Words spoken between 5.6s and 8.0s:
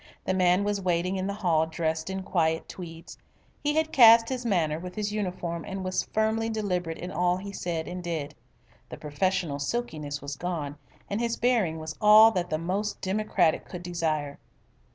and was firmly deliberate in all he said